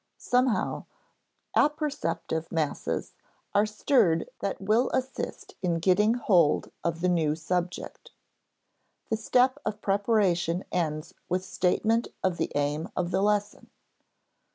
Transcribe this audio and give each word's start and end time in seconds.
Somehow 0.17 0.85
"apperceptive 1.55 2.51
masses" 2.51 3.13
are 3.53 3.67
stirred 3.67 4.27
that 4.39 4.59
will 4.59 4.89
assist 4.95 5.53
in 5.61 5.77
getting 5.77 6.15
hold 6.15 6.71
of 6.83 7.01
the 7.01 7.07
new 7.07 7.35
subject. 7.35 8.09
The 9.11 9.15
step 9.17 9.59
of 9.63 9.79
preparation 9.79 10.65
ends 10.71 11.13
with 11.29 11.45
statement 11.45 12.07
of 12.23 12.37
the 12.37 12.51
aim 12.55 12.89
of 12.95 13.11
the 13.11 13.21
lesson. 13.21 13.69